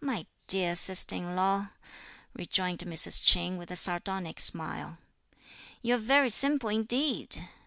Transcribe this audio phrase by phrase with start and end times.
[0.00, 1.68] "My dear sister in law,"
[2.32, 3.20] rejoined Mrs.
[3.22, 4.96] Ch'in with a sardonic smile,
[5.82, 7.36] "you're very simple indeed!